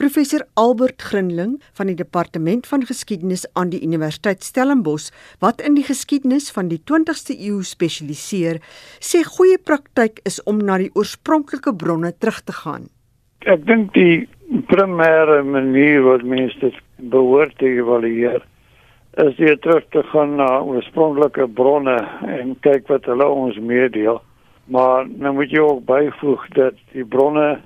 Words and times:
Professor 0.00 0.40
Albert 0.54 1.02
Grinling 1.02 1.58
van 1.76 1.90
die 1.90 1.94
Departement 1.94 2.64
van 2.66 2.86
Geskiedenis 2.88 3.42
aan 3.52 3.68
die 3.68 3.82
Universiteit 3.84 4.40
Stellenbosch, 4.42 5.10
wat 5.44 5.60
in 5.60 5.74
die 5.76 5.84
geskiedenis 5.84 6.46
van 6.56 6.70
die 6.70 6.78
20ste 6.88 7.36
eeu 7.36 7.58
spesialiseer, 7.68 8.62
sê 8.96 9.20
goeie 9.28 9.58
praktyk 9.60 10.22
is 10.24 10.40
om 10.48 10.64
na 10.64 10.78
die 10.80 10.88
oorspronklike 10.96 11.76
bronne 11.76 12.14
terug 12.16 12.40
te 12.48 12.56
gaan. 12.62 12.88
Ek 13.44 13.68
dink 13.68 13.92
die 13.92 14.24
primêre 14.72 15.42
manier 15.44 16.00
wat 16.08 16.24
mense 16.24 16.72
behoort 17.12 17.58
te 17.60 17.68
evalueer 17.68 18.40
is 19.20 19.36
jy 19.36 19.52
terug 19.60 19.84
te 19.92 20.00
gaan 20.14 20.38
na 20.40 20.62
oorspronklike 20.64 21.44
bronne 21.60 22.00
en 22.40 22.56
kyk 22.64 22.88
wat 22.88 23.04
hulle 23.10 23.28
ons 23.28 23.60
meedeel. 23.60 24.22
Maar 24.72 25.04
nou 25.12 25.36
moet 25.42 25.52
jy 25.52 25.60
ook 25.60 25.84
byvoeg 25.84 26.54
dat 26.56 26.86
die 26.96 27.04
bronne 27.04 27.58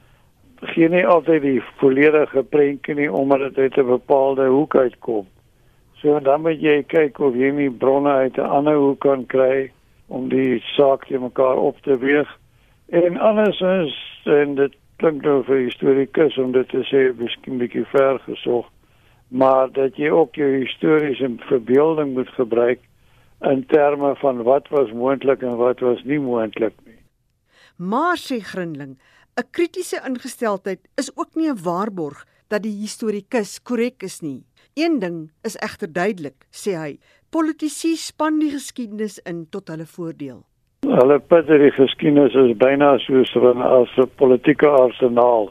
gee 0.72 0.88
nie 0.88 1.06
altyd 1.06 1.42
die 1.42 1.62
volledige 1.80 2.42
prentjie 2.42 2.94
nie 2.94 3.12
omdat 3.12 3.40
dit 3.40 3.58
uit 3.58 3.76
'n 3.78 3.86
bepaalde 3.86 4.46
hoek 4.46 4.76
uitkom. 4.76 5.26
So 6.00 6.20
dan 6.20 6.40
moet 6.40 6.60
jy 6.60 6.82
kyk 6.82 7.18
of 7.18 7.34
jy 7.34 7.50
nie 7.50 7.70
bronne 7.70 8.10
uit 8.10 8.36
'n 8.38 8.50
ander 8.58 8.76
hoek 8.76 9.00
kan 9.00 9.26
kry 9.26 9.70
om 10.08 10.28
die 10.28 10.62
saak 10.76 11.06
te 11.06 11.18
mekaar 11.18 11.56
op 11.56 11.82
te 11.82 11.98
weeg. 11.98 12.28
En 12.88 13.18
andersins 13.18 14.22
en 14.24 14.54
dit 14.54 14.72
klink 14.96 15.22
nou 15.22 15.42
vir 15.44 15.56
historikus 15.56 16.38
om 16.38 16.52
dit 16.52 16.68
te 16.68 16.82
sê 16.82 17.12
miskien 17.18 17.58
bietjie 17.58 17.84
ver 17.84 18.18
gesog 18.18 18.66
maar 19.34 19.72
dat 19.72 19.96
jy 19.96 20.10
ook 20.14 20.34
jou 20.34 20.50
historiese 20.60 21.34
verbeelding 21.48 22.12
moet 22.14 22.28
gebruik 22.28 22.80
in 23.40 23.66
terme 23.66 24.14
van 24.16 24.42
wat 24.42 24.68
was 24.68 24.92
moontlik 24.92 25.42
en 25.42 25.56
wat 25.56 25.80
was 25.80 26.02
nie 26.04 26.20
moontlik 26.20 26.74
nie. 26.84 27.00
Maar 27.76 28.16
sê 28.16 28.38
Grinling, 28.38 28.94
'n 29.36 29.50
kritiese 29.50 29.98
ingesteldheid 30.06 30.80
is 30.94 31.10
ook 31.16 31.34
nie 31.34 31.50
'n 31.50 31.62
waarborg 31.62 32.26
dat 32.48 32.62
die 32.62 32.76
historikus 32.84 33.62
korrek 33.62 34.02
is 34.02 34.20
nie. 34.20 34.46
Een 34.74 34.98
ding 34.98 35.30
is 35.42 35.56
egter 35.56 35.92
duidelik, 35.92 36.46
sê 36.50 36.74
hy, 36.78 36.98
politici 37.30 37.96
span 37.96 38.38
die 38.38 38.50
geskiedenis 38.50 39.18
in 39.18 39.46
tot 39.50 39.68
hulle 39.68 39.86
voordeel. 39.86 40.44
Hulle 40.86 41.18
put 41.18 41.46
die 41.46 41.70
geskiedenis 41.70 42.34
is 42.34 42.56
byna 42.56 42.98
soos 42.98 43.34
'n 43.34 44.10
politieke 44.16 44.68
arsenaal 44.68 45.50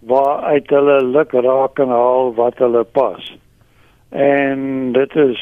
waar 0.00 0.42
uit 0.42 0.70
hulle 0.70 1.04
luk 1.04 1.32
raak 1.32 1.78
en 1.78 1.88
haal 1.88 2.34
wat 2.34 2.58
hulle 2.58 2.84
pas. 2.84 3.38
En 4.10 4.92
dit 4.92 5.16
is 5.16 5.40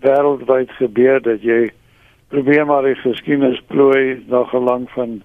wêreldwyd 0.00 0.70
gebeur 0.70 1.22
dat 1.22 1.42
jy 1.42 1.70
probeer 2.28 2.66
maar 2.66 2.82
die 2.82 2.94
geskiedenis 2.94 3.60
plooi 3.66 4.24
na 4.28 4.44
gelang 4.44 4.90
van 4.90 5.22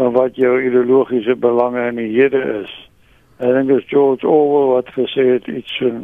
van 0.00 0.14
wat 0.16 0.36
jou 0.36 0.54
ideologiese 0.64 1.36
belange 1.36 1.82
in 1.90 1.98
die 2.00 2.12
hede 2.14 2.40
is. 2.62 2.72
Ek 3.40 3.52
dink 3.56 3.68
dit 3.68 3.82
is 3.82 3.88
George 3.88 4.24
Orwell 4.28 4.70
wat 4.74 4.88
gesê 4.96 5.26
het 5.34 5.46
iets 5.48 5.76
van 5.80 6.02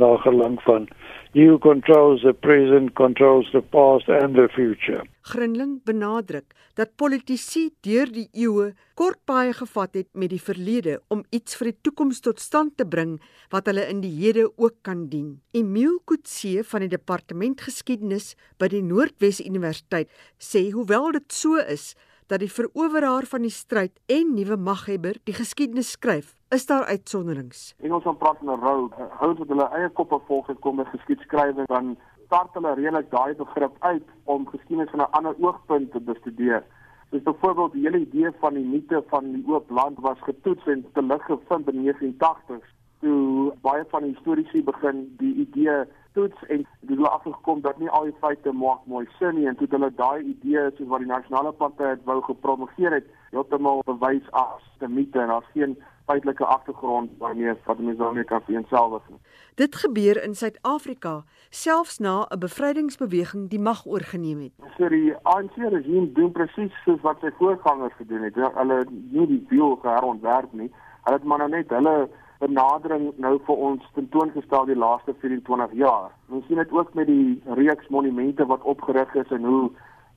uh, 0.00 0.12
gelang 0.24 0.60
van 0.64 0.88
who 1.34 1.58
controls 1.58 2.22
the 2.22 2.32
present 2.32 2.94
controls 2.94 3.48
the 3.52 3.60
past 3.60 4.08
and 4.08 4.36
the 4.36 4.46
future. 4.54 5.02
Grinling 5.32 5.80
benadruk 5.88 6.52
dat 6.76 6.94
politici 7.00 7.70
deur 7.84 8.12
die 8.12 8.28
eeue 8.32 8.70
kort 8.94 9.20
baie 9.28 9.52
gevat 9.56 9.96
het 9.98 10.08
met 10.12 10.30
die 10.30 10.40
verlede 10.40 11.00
om 11.08 11.24
iets 11.32 11.56
vir 11.58 11.72
die 11.72 11.78
toekoms 11.88 12.20
tot 12.24 12.40
stand 12.44 12.76
te 12.76 12.86
bring 12.86 13.18
wat 13.52 13.68
hulle 13.72 13.88
in 13.88 14.04
die 14.04 14.14
hede 14.20 14.46
ook 14.54 14.82
kan 14.86 15.08
dien. 15.12 15.38
Emile 15.56 15.98
Kutse 16.04 16.64
van 16.70 16.84
die 16.84 16.92
departement 16.92 17.64
geskiedenis 17.66 18.34
by 18.60 18.68
die 18.72 18.84
Noordwes 18.84 19.40
Universiteit 19.44 20.12
sê 20.36 20.68
hoewel 20.76 21.14
dit 21.16 21.32
so 21.32 21.56
is 21.60 21.94
dat 22.26 22.40
die 22.40 22.52
veroweraar 22.52 23.26
van 23.28 23.42
die 23.42 23.52
stryd 23.52 24.00
en 24.06 24.34
nuwe 24.34 24.56
maghebber 24.56 25.18
die 25.24 25.34
geskiedenis 25.36 25.90
skryf, 25.96 26.34
is 26.50 26.66
daar 26.66 26.84
uitsonderings. 26.84 27.74
Engels 27.82 28.02
van 28.02 28.16
praat 28.16 28.38
van 28.38 28.52
'n 28.54 28.60
rou, 28.60 28.90
hou 29.20 29.34
dit 29.34 29.48
hulle 29.48 29.68
eie 29.78 29.90
koppe 29.90 30.18
vol 30.26 30.42
gekom 30.42 30.76
met 30.76 30.86
geskiedskrywing 30.86 31.66
dan 31.66 31.96
start 32.26 32.54
hulle 32.54 32.74
redelik 32.74 33.10
daai 33.10 33.34
begrip 33.34 33.76
uit 33.78 34.06
om 34.24 34.48
geskiedenis 34.48 34.90
van 34.90 35.00
'n 35.00 35.10
ander 35.10 35.34
oogpunt 35.40 35.92
te 35.92 36.00
bestudeer. 36.00 36.64
Soos 37.10 37.22
byvoorbeeld 37.22 37.72
die 37.72 37.82
hele 37.82 37.98
idee 37.98 38.30
van 38.40 38.54
die 38.54 38.64
mite 38.64 39.04
van 39.08 39.32
die 39.32 39.44
oop 39.46 39.70
land 39.70 39.98
was 40.00 40.18
getoets 40.20 40.66
en 40.66 40.84
te 40.92 41.02
lig 41.02 41.24
gevind 41.24 41.68
in 41.68 41.82
1980s 41.82 42.68
toe 43.00 43.33
baie 43.66 43.84
van 43.90 44.06
die 44.06 44.12
historiese 44.14 44.62
begin 44.62 45.04
die 45.20 45.34
idee 45.46 45.84
toets 46.14 46.46
en 46.48 46.66
dit 46.80 46.98
het 46.98 47.08
afgekom 47.08 47.60
dat 47.64 47.78
nie 47.78 47.90
al 47.90 48.04
die 48.10 48.18
feite 48.20 48.52
maak 48.52 48.84
mooi 48.86 49.06
sin 49.18 49.34
nie 49.38 49.48
en 49.50 49.56
toe 49.58 49.68
hulle 49.70 49.90
daai 49.98 50.22
idee 50.22 50.68
soos 50.76 50.90
wat 50.92 51.02
die 51.02 51.10
nasionale 51.10 51.52
party 51.62 51.90
het 51.94 52.04
wou 52.10 52.20
gepromoveer 52.28 53.00
het 53.00 53.10
heeltemal 53.32 53.82
bewys 53.88 54.30
as 54.30 54.62
'n 54.80 54.94
mite 54.94 55.20
en 55.20 55.32
daar's 55.34 55.52
geen 55.56 55.76
feitelike 56.06 56.44
agtergrond 56.44 57.10
waarmee 57.18 57.54
wat 57.64 57.78
mense 57.78 58.02
daarmee 58.02 58.24
kan 58.24 58.40
vereenselwig 58.40 59.02
nie. 59.08 59.18
Dit 59.54 59.76
gebeur 59.76 60.22
in 60.22 60.34
Suid-Afrika 60.34 61.22
selfs 61.50 61.98
na 61.98 62.26
'n 62.30 62.38
bevrydingsbeweging 62.38 63.48
die 63.50 63.60
mag 63.60 63.86
oorgeneem 63.86 64.40
het. 64.40 64.52
So 64.76 64.88
die 64.88 65.14
ANC 65.22 65.56
regime 65.56 66.12
doen 66.12 66.32
presies 66.32 66.72
soos 66.84 67.00
wat 67.00 67.20
sy 67.20 67.30
voorgangers 67.38 67.94
gedoen 67.96 68.22
het. 68.22 68.34
Hulle 68.34 68.84
nie 68.90 69.26
die 69.26 69.46
wiel 69.48 69.78
herontwerp 69.82 70.52
nie. 70.52 70.72
Hulle 71.04 71.16
het 71.16 71.24
maar 71.24 71.38
nou 71.38 71.50
net 71.50 71.70
hulle 71.70 72.08
benadering 72.44 73.10
nou 73.24 73.34
vir 73.46 73.62
ons 73.68 73.90
tentoongestel 73.96 74.68
die 74.68 74.78
laaste 74.78 75.14
24 75.22 75.74
jaar. 75.80 76.12
Ons 76.28 76.46
sien 76.48 76.60
dit 76.60 76.72
ook 76.76 76.94
met 76.98 77.08
die 77.08 77.40
reeks 77.60 77.90
monumente 77.94 78.46
wat 78.50 78.66
opgerig 78.74 79.14
is 79.24 79.32
en 79.36 79.48
hoe 79.48 79.64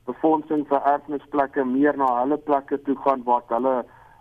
befondsing 0.08 0.64
vir 0.68 0.86
erfenisplekke 0.92 1.64
meer 1.64 1.96
na 2.00 2.08
hulle 2.20 2.38
plekke 2.50 2.80
toe 2.84 2.96
gaan 3.04 3.24
wat 3.28 3.52
hulle 3.56 3.76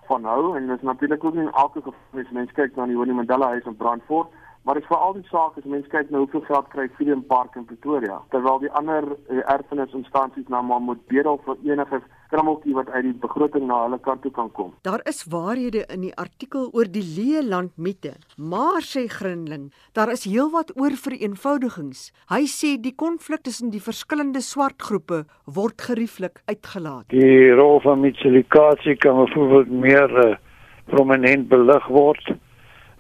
van 0.08 0.28
hou. 0.32 0.56
En 0.58 0.68
dit 0.68 0.78
is 0.78 0.90
natuurlik 0.90 1.24
ook 1.24 1.36
nie 1.36 1.48
elke 1.48 1.82
geval 1.82 2.24
as 2.24 2.36
mens 2.40 2.52
kyk 2.60 2.76
na 2.76 2.88
die 2.90 2.98
Winnie 3.00 3.16
Mandela 3.16 3.54
huis 3.56 3.68
in 3.72 3.80
Brandfort. 3.80 4.32
Maar 4.68 4.76
dit 4.76 4.84
is 4.84 4.92
veral 4.92 5.14
die 5.16 5.28
saak 5.30 5.58
as 5.58 5.68
mense 5.72 5.88
kyk 5.92 6.10
na 6.12 6.20
hoeveel 6.24 6.44
geld 6.48 6.66
kry 6.74 6.90
Freedom 6.96 7.22
Park 7.24 7.56
in 7.56 7.66
Pretoria, 7.70 8.18
terwyl 8.34 8.60
die 8.60 8.72
ander 8.76 9.06
eh, 9.16 9.40
erfenisinstansies 9.54 10.50
nou 10.52 10.60
maar 10.68 10.82
moet 10.84 11.06
bedel 11.08 11.40
vir 11.46 11.62
enige 11.70 12.02
krammeltjie 12.32 12.76
wat 12.78 12.90
uit 12.94 13.06
die 13.08 13.16
begroting 13.22 13.68
na 13.68 13.84
hulle 13.86 14.00
kant 14.04 14.22
toe 14.26 14.32
kan 14.36 14.50
kom. 14.56 14.74
Daar 14.88 15.04
is 15.10 15.24
waarhede 15.32 15.86
in 15.94 16.04
die 16.08 16.14
artikel 16.16 16.70
oor 16.74 16.90
die 16.92 17.04
leë 17.04 17.44
land 17.48 17.74
mite, 17.76 18.16
maar 18.38 18.86
sê 18.86 19.08
Grinling, 19.12 19.70
daar 19.94 20.12
is 20.14 20.26
heelwat 20.28 20.74
oor 20.80 20.98
vereenvoudigings. 21.04 22.10
Hy 22.32 22.44
sê 22.52 22.76
die 22.82 22.96
konflik 22.96 23.46
tussen 23.48 23.72
die 23.74 23.84
verskillende 23.84 24.42
swart 24.46 24.82
groepe 24.90 25.24
word 25.46 25.82
gerieflik 25.90 26.42
uitgelaat. 26.52 27.08
Die 27.14 27.54
rol 27.56 27.80
van 27.86 28.04
mitselikasie 28.04 28.98
kan 29.02 29.24
byvoorbeeld 29.24 29.72
meer 29.72 30.20
uh, 30.26 30.36
prominent 30.92 31.50
belig 31.52 31.88
word 31.92 32.36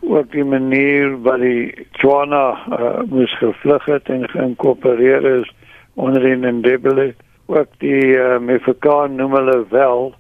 ook 0.07 0.31
die 0.31 0.45
manier 0.45 1.15
wat 1.25 1.41
die 1.41 1.87
Tswana 1.97 2.43
uh, 2.53 2.89
moes 3.09 3.33
gevlug 3.41 3.85
het 3.89 4.09
en 4.13 4.27
geïnkorporeer 4.29 5.25
is 5.39 5.49
onder 5.97 6.25
in 6.25 6.45
Ndebele 6.59 7.13
ook 7.47 7.67
die 7.83 8.15
uh, 8.15 8.37
Mefekaan 8.39 9.15
noem 9.15 9.35
hulle 9.39 9.65
wel 9.69 10.13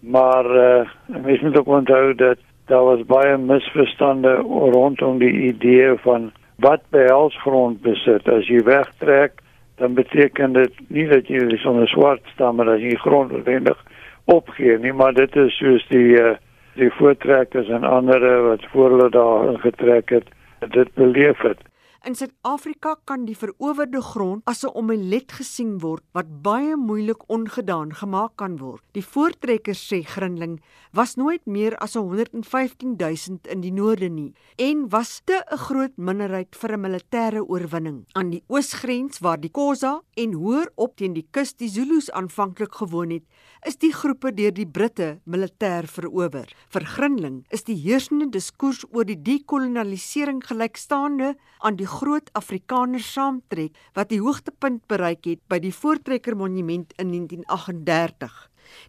maar 0.00 0.46
uh, 0.56 0.88
mens 1.06 1.40
moet 1.40 1.58
ook 1.58 1.66
onthou 1.66 2.14
dat 2.14 2.38
daar 2.66 2.84
was 2.84 3.04
baie 3.06 3.36
misverstande 3.36 4.34
rondom 4.74 5.18
die 5.18 5.32
idee 5.50 5.94
van 6.04 6.30
wat 6.56 6.82
behels 6.90 7.36
grondbesit 7.42 8.28
as 8.28 8.48
jy 8.48 8.62
wegtrek 8.64 9.42
dan 9.76 9.94
beteken 9.94 10.52
dit 10.52 10.80
nie 10.88 11.06
dat 11.08 11.28
jy 11.28 11.56
sonder 11.60 11.88
swart 11.88 12.24
staan 12.34 12.56
maar 12.56 12.74
as 12.76 12.80
jy 12.80 12.96
grond 13.04 13.32
noodwendig 13.32 13.84
opgee 14.24 14.78
nie 14.78 14.92
maar 14.92 15.14
dit 15.14 15.36
is 15.36 15.56
soos 15.56 15.86
die 15.92 16.18
uh, 16.20 16.34
die 16.76 16.90
voortrekkers 16.98 17.68
en 17.68 17.84
ander 17.84 18.20
wat 18.42 18.64
voor 18.72 18.90
hulle 18.90 19.08
daar 19.10 19.48
ingetrek 19.52 20.08
het, 20.08 20.28
dit 20.68 20.94
beleef 20.94 21.40
het. 21.40 21.60
In 22.06 22.14
Suid-Afrika 22.14 22.92
kan 23.02 23.24
die 23.26 23.34
verowerde 23.34 23.98
grond 23.98 24.44
as 24.46 24.62
'n 24.62 24.70
omelet 24.78 25.32
gesien 25.38 25.80
word 25.82 26.04
wat 26.14 26.28
baie 26.42 26.76
moeilik 26.78 27.24
ongedaan 27.26 27.90
gemaak 27.98 28.36
kan 28.36 28.58
word. 28.58 28.82
Die 28.94 29.02
voortrekkers 29.02 29.82
sê 29.90 30.04
Grinling 30.06 30.60
was 30.92 31.16
nooit 31.16 31.42
meer 31.46 31.74
as 31.82 31.96
115000 31.96 33.46
in 33.48 33.60
die 33.60 33.72
noorde 33.72 34.08
nie 34.08 34.34
en 34.56 34.88
was 34.88 35.20
te 35.24 35.42
'n 35.50 35.58
groot 35.58 35.96
minderheid 35.96 36.54
vir 36.54 36.72
'n 36.76 36.80
militêre 36.80 37.42
oorwinning. 37.42 38.06
Aan 38.12 38.30
die 38.30 38.44
oosgrens 38.46 39.18
waar 39.18 39.40
die 39.40 39.50
Khoza 39.50 40.02
en 40.14 40.32
hoër 40.32 40.70
op 40.76 40.96
teen 40.96 41.12
die 41.12 41.26
kus 41.32 41.54
die 41.54 41.68
Zulus 41.68 42.10
aanvanklik 42.10 42.74
gewoon 42.74 43.10
het, 43.10 43.24
is 43.66 43.76
die 43.76 43.92
groepe 43.92 44.34
deur 44.34 44.52
die 44.52 44.66
Britte 44.66 45.20
militêr 45.24 45.88
verower. 45.88 46.46
Vir 46.68 46.84
Grinling 46.84 47.44
is 47.50 47.64
die 47.64 47.74
heersende 47.74 48.28
diskurs 48.30 48.84
oor 48.92 49.04
die 49.04 49.22
dekolonialisering 49.22 50.44
gelykstaande 50.46 51.34
aan 51.58 51.76
die 51.76 51.95
groot 51.96 52.28
Afrikaners 52.36 53.06
saamtrek 53.14 53.76
wat 53.96 54.10
die 54.12 54.20
hoogtepunt 54.20 54.82
bereik 54.90 55.24
het 55.28 55.40
by 55.48 55.58
die 55.62 55.72
Voortrekker 55.72 56.36
Monument 56.36 56.92
in 57.00 57.12
1938. 57.12 58.34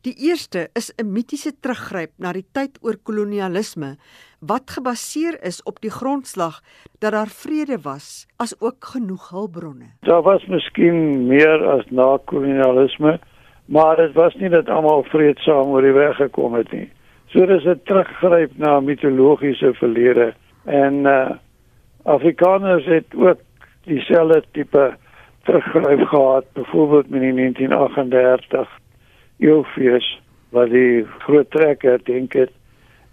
Die 0.08 0.16
eerste 0.28 0.68
is 0.74 0.92
'n 0.98 1.12
mitiese 1.14 1.52
teruggryp 1.62 2.12
na 2.18 2.34
die 2.34 2.46
tyd 2.52 2.80
oor 2.82 2.98
kolonialisme 3.04 3.98
wat 4.40 4.72
gebaseer 4.76 5.38
is 5.44 5.64
op 5.64 5.80
die 5.82 5.92
grondslag 5.92 6.62
dat 7.00 7.12
daar 7.12 7.32
vrede 7.44 7.78
was 7.84 8.28
as 8.38 8.56
ook 8.60 8.86
genoeg 8.94 9.30
hulpbronne. 9.30 9.88
Daar 10.02 10.22
was 10.22 10.46
miskien 10.46 11.28
meer 11.28 11.66
as 11.66 11.86
na 11.90 12.18
kolonialisme 12.26 13.20
maar 13.66 13.96
dit 13.96 14.14
was 14.14 14.36
nie 14.36 14.50
dat 14.50 14.70
almal 14.70 15.04
vreedsaam 15.04 15.68
oor 15.68 15.82
die 15.82 15.92
weg 15.92 16.16
gekom 16.16 16.54
het 16.54 16.72
nie. 16.72 16.90
So 17.28 17.46
dis 17.46 17.66
'n 17.66 17.82
teruggryp 17.84 18.52
na 18.58 18.80
mitologiese 18.80 19.74
verlede 19.74 20.34
En 20.68 20.94
uh 20.94 21.30
Afrikaners 22.08 22.86
het 22.86 23.06
ook 23.16 23.40
dieselfde 23.84 24.44
tipe 24.52 24.94
teruggryp 25.44 26.08
gehad, 26.08 26.46
byvoorbeeld 26.54 27.06
in 27.06 27.36
1938 27.36 28.70
eeufees 29.38 30.22
wat 30.50 30.70
die 30.70 31.06
groot 31.20 31.52
trekker 31.52 32.00
dink 32.04 32.34
het 32.34 32.52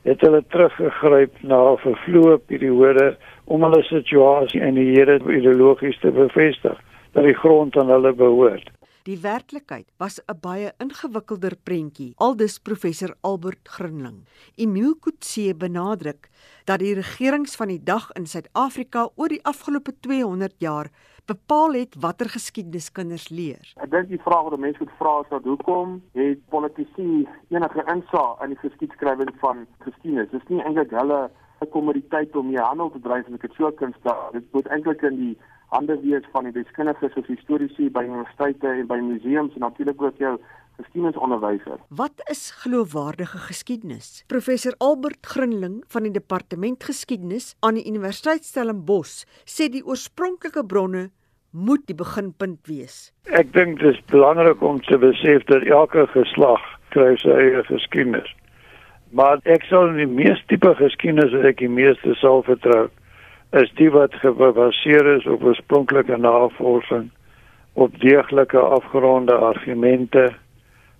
het 0.05 0.21
hulle 0.21 0.43
teruggegryp 0.49 1.43
na 1.43 1.59
'n 1.73 1.79
vervloë 1.87 2.37
periode 2.47 3.17
om 3.45 3.63
hulle 3.63 3.83
situasie 3.83 4.61
in 4.61 4.75
die 4.75 4.95
Here 4.95 5.19
ideologies 5.19 5.99
te 5.99 6.11
bevestig 6.11 6.79
dat 7.13 7.25
die 7.25 7.35
grond 7.35 7.77
aan 7.77 7.91
hulle 7.91 8.13
behoort. 8.13 8.71
Die 9.05 9.19
werklikheid 9.21 9.91
was 10.01 10.15
'n 10.33 10.39
baie 10.41 10.73
ingewikkelder 10.81 11.55
prentjie, 11.63 12.15
aldus 12.17 12.59
professor 12.59 13.15
Albert 13.21 13.69
Grinling. 13.69 14.25
Emile 14.57 14.95
Kutse 15.01 15.55
benadruk 15.55 16.31
dat 16.65 16.79
die 16.79 16.95
regerings 16.95 17.57
van 17.57 17.69
die 17.69 17.83
dag 17.83 18.11
in 18.13 18.27
Suid-Afrika 18.27 19.11
oor 19.15 19.29
die 19.29 19.45
afgelope 19.45 19.93
200 20.01 20.55
jaar 20.59 20.89
bepaal 21.27 21.73
het 21.73 21.95
watter 22.01 22.29
geskiedenis 22.29 22.93
kinders 22.93 23.29
leer. 23.29 23.75
Ek 23.77 23.91
dink 23.91 24.09
die 24.09 24.25
vraag 24.25 24.49
wat 24.49 24.59
mense 24.59 24.81
moet 24.81 24.97
vra 24.97 25.21
is 25.21 25.29
dat 25.29 25.45
hoekom 25.45 26.03
het 26.13 26.49
politici 26.49 27.29
enige 27.49 27.85
insaag 27.95 28.41
in 28.41 28.57
die 28.57 28.63
geskiedskrywing 28.65 29.35
van 29.45 29.67
geskiedenis? 29.85 30.31
Dis 30.31 30.49
nie 30.49 30.65
eintlik 30.65 30.91
hulle 30.91 31.31
kommoditeit 31.73 32.37
om 32.37 32.49
hier 32.49 32.65
handel 32.65 32.91
te 32.91 33.01
dryf 33.01 33.27
en 33.27 33.35
ek 33.35 33.43
het 33.43 33.53
so 33.53 33.71
kan 33.73 33.93
stel. 34.01 34.31
Dit 34.33 34.49
moet 34.53 34.67
eintlik 34.67 35.03
in 35.03 35.17
die 35.17 35.37
hande 35.73 35.97
wees 36.03 36.27
van 36.33 36.45
die 36.49 36.53
deskundiges 36.53 37.17
of 37.17 37.27
historiese 37.27 37.89
by 37.95 38.05
universiteite 38.05 38.69
en 38.69 38.87
by 38.91 39.01
museums 39.03 39.55
en 39.55 39.65
natuurlik 39.67 40.03
ook 40.03 40.21
jou 40.23 40.37
geskiedenisonderwyser. 40.77 41.79
Wat 41.89 42.23
is 42.31 42.51
geloofwaardige 42.63 43.39
geskiedenis? 43.39 44.25
Professor 44.27 44.75
Albert 44.79 45.27
Grinling 45.27 45.83
van 45.89 46.03
die 46.03 46.13
Departement 46.15 46.85
Geskiedenis 46.85 47.55
aan 47.61 47.79
die 47.79 47.87
Universiteit 47.89 48.45
Stellenbosch 48.45 49.23
sê 49.47 49.71
die 49.71 49.85
oorspronklike 49.87 50.67
bronne 50.67 51.11
moet 51.55 51.85
die 51.87 51.95
beginpunt 51.95 52.67
wees. 52.67 53.13
Ek 53.31 53.53
dink 53.55 53.79
dit 53.79 53.95
is 53.95 54.01
belangrik 54.11 54.63
om 54.63 54.81
te 54.83 54.99
besef 54.99 55.47
dat 55.51 55.63
elke 55.71 56.09
geslag 56.11 56.63
kry 56.95 57.15
sy 57.23 57.31
eie 57.31 57.63
geskiedenis. 57.71 58.27
Maar 59.15 59.39
ek 59.47 59.63
sal 59.71 59.93
die 59.95 60.11
meeste 60.11 60.43
tipe 60.51 60.75
geskiedenis 60.81 61.31
wat 61.37 61.47
ek 61.53 61.63
die 61.63 61.71
meeste 61.71 62.17
sal 62.19 62.43
vertrou 62.47 62.89
is 63.55 63.73
die 63.79 63.91
wat 63.91 64.15
gebaseer 64.15 65.07
is 65.17 65.27
op 65.27 65.45
oorspronklike 65.45 66.17
navorsing 66.17 67.11
op 67.73 68.01
deeglike 68.01 68.59
afgeronde 68.59 69.35
argumente 69.35 70.33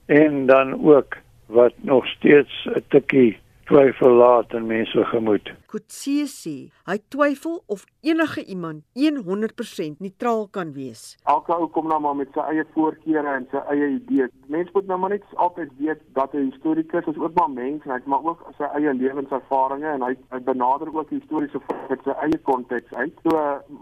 en 0.07 0.47
dan 0.47 0.85
ook 0.85 1.17
wat 1.47 1.73
nog 1.81 2.07
steeds 2.07 2.69
'n 2.75 2.85
tikkie 2.89 3.39
twyfel 3.69 4.13
laat 4.21 4.53
in 4.53 4.67
mense 4.67 5.05
gemoed. 5.11 5.51
Kutsie 5.73 6.27
sê 6.31 6.55
hy 6.89 6.97
twyfel 7.11 7.57
of 7.75 7.85
enige 8.07 8.45
iemand 8.55 8.85
100% 8.99 10.03
neutraal 10.05 10.47
kan 10.55 10.73
wees. 10.77 11.17
Elke 11.35 11.55
ou 11.57 11.69
kom 11.73 11.89
nou 11.91 11.99
maar 12.05 12.17
met 12.19 12.31
sy 12.37 12.45
eie 12.53 12.65
voorkeure 12.75 13.33
en 13.39 13.49
sy 13.51 13.63
eie 13.73 13.89
idees. 13.97 14.33
Mense 14.53 14.71
moet 14.77 14.91
nou 14.91 14.99
maar 15.03 15.15
net 15.17 15.25
altyd 15.47 15.73
weet 15.81 16.05
dat 16.19 16.35
'n 16.35 16.51
historikus 16.51 17.09
is 17.13 17.19
ook 17.19 17.35
maar 17.41 17.51
mens 17.51 17.83
en 17.85 17.91
hy 17.91 17.99
het 17.99 18.07
maar 18.07 18.25
ook 18.25 18.45
sy 18.59 18.69
eie 18.79 18.95
lewenservarings 18.95 19.91
en 19.95 20.03
hy, 20.03 20.15
hy 20.31 20.41
benader 20.51 20.95
ook 20.95 21.09
die 21.09 21.19
historiese 21.19 21.61
feite 21.67 21.91
uit 21.91 22.05
sy 22.05 22.15
eie 22.27 22.39
konteks 22.39 22.95
uit. 22.95 23.15
So 23.23 23.35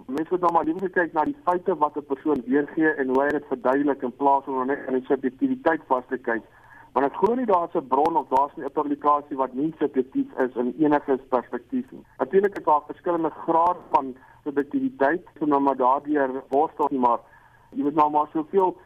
mense 0.06 0.30
moet 0.30 0.40
nou 0.40 0.52
maar 0.52 0.64
liewer 0.64 0.90
kyk 0.90 1.12
na 1.12 1.24
die 1.24 1.36
feite 1.44 1.76
wat 1.76 1.96
'n 1.96 2.06
persoon 2.06 2.42
weergee 2.46 2.94
en 2.94 3.08
hoe 3.08 3.22
hy 3.22 3.28
dit 3.28 3.46
verduidelik 3.48 4.02
in 4.02 4.16
plaas 4.16 4.44
van 4.44 4.66
net 4.66 4.86
aan 4.86 5.00
die 5.00 5.06
subjektiwiteit 5.06 5.80
vas 5.88 6.04
te 6.08 6.18
kyk. 6.18 6.42
Want 6.92 7.06
ek 7.06 7.16
glo 7.16 7.34
nie 7.34 7.46
daar's 7.48 7.74
'n 7.74 7.88
bron 7.88 8.16
of 8.16 8.28
daar's 8.28 8.52
'n 8.56 8.70
publikasie 8.72 9.36
wat 9.36 9.54
nie 9.54 9.74
subjektief 9.78 10.28
is 10.38 10.54
in 10.56 10.74
enige 10.78 11.18
perspektief 11.28 11.90
nie. 11.90 12.04
Natuurlik 12.18 12.58
is 12.58 12.64
daar 12.64 12.82
verskillende 12.86 13.30
grade 13.30 13.80
van 13.90 14.14
subjektiwiteit, 14.44 15.22
so 15.38 15.46
nou 15.46 15.60
maar 15.60 15.76
daardeur 15.76 16.42
worstel 16.48 16.88
nie, 16.90 17.00
maar 17.00 17.20
jy 17.70 17.82
moet 17.82 17.94
nou 17.94 18.10
maar 18.10 18.28
soveel 18.32 18.76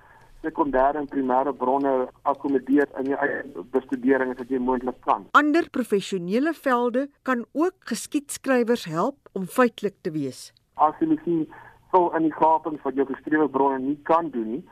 sekondêre 0.43 1.01
en 1.01 1.09
primêre 1.09 1.53
bronne 1.53 2.09
akkommodeer 2.23 2.89
in 3.01 3.11
jou 3.11 3.19
eie 3.19 3.65
bestudering 3.75 4.31
as 4.31 4.39
wat 4.39 4.53
jy 4.53 4.59
moontlik 4.59 4.99
kan. 5.01 5.27
Ander 5.33 5.69
professionele 5.71 6.53
velde 6.53 7.09
kan 7.23 7.45
ook 7.53 7.75
geskiedskrywers 7.93 8.85
help 8.85 9.17
om 9.33 9.47
feitelik 9.47 9.97
te 10.01 10.11
wees. 10.11 10.53
As 10.75 10.95
jy 11.01 11.07
miskien 11.07 11.47
vol 11.91 12.13
in 12.19 12.23
die 12.23 12.37
gapings 12.37 12.83
wat 12.83 12.95
jou 12.95 13.07
geskrewe 13.07 13.49
bronne 13.49 13.79
nie 13.79 13.99
kan 14.03 14.31
doen 14.31 14.51
nie, 14.51 14.65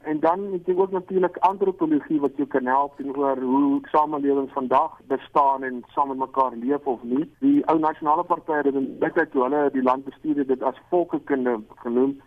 En 0.00 0.20
dan 0.20 0.52
het 0.52 0.66
jy 0.66 0.74
ook 0.76 0.90
natuurlik 0.90 1.36
antropologie 1.36 2.20
wat 2.20 2.36
jou 2.36 2.48
kan 2.48 2.66
help 2.66 3.00
oor 3.14 3.40
hoe 3.40 3.80
samelewings 3.92 4.52
vandag 4.52 5.00
bestaan 5.06 5.62
en 5.62 5.84
saam 5.88 6.08
met 6.08 6.16
mekaar 6.16 6.52
leef 6.56 6.86
of 6.86 7.02
nie. 7.02 7.30
Die 7.38 7.66
ou 7.66 7.78
nasionale 7.78 8.24
party 8.24 8.52
het 8.52 8.74
in 8.74 8.98
baie 8.98 9.28
toe 9.28 9.42
hulle 9.42 9.68
die 9.72 9.82
land 9.82 10.04
bestuur 10.04 10.36
het 10.36 10.48
dit 10.48 10.62
as 10.62 10.80
volkekunde 10.88 11.60
genoem. 11.84 12.20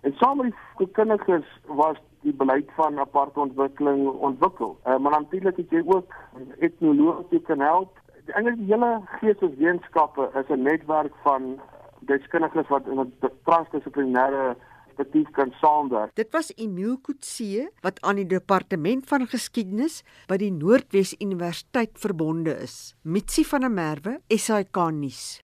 En 0.00 0.12
saam 0.18 0.36
met 0.36 0.54
die 0.78 0.88
kundiges 0.98 1.46
was 1.66 1.96
die 2.26 2.34
beleid 2.34 2.70
van 2.74 2.98
aparte 2.98 3.40
ontwikkeling 3.40 4.08
ontwikkel. 4.08 4.76
Uh, 4.86 4.98
maar 4.98 5.14
natuurlik 5.20 5.56
het 5.56 5.70
jy 5.70 5.82
ook 5.86 6.14
etnologie 6.58 7.38
wat 7.38 7.46
kan 7.46 7.60
help. 7.60 7.98
Eintlik 8.26 8.58
die 8.58 8.72
hele 8.74 9.00
geesteswetenskappe 9.20 10.30
is 10.42 10.50
'n 10.50 10.62
netwerk 10.62 11.14
van 11.22 11.60
deskundiges 12.00 12.68
wat 12.68 12.86
in 12.86 13.00
'n 13.00 13.12
transdissiplinêre 13.46 14.56
perspektief 14.92 15.30
kan 15.32 15.52
saamwerk. 15.60 16.14
Dit 16.16 16.32
was 16.32 16.52
Emile 16.56 16.98
Kutse 17.02 17.70
wat 17.82 18.00
aan 18.02 18.20
die 18.20 18.26
departement 18.28 19.06
van 19.08 19.26
geskiedenis 19.26 20.02
by 20.28 20.38
die 20.40 20.52
Noordwes 20.52 21.14
Universiteit 21.20 21.96
verbonde 21.98 22.54
is. 22.62 22.94
Mitsi 23.02 23.44
van 23.44 23.66
der 23.66 23.72
Merwe, 23.72 24.18
SAK 24.28 24.90
nuus. 24.92 25.40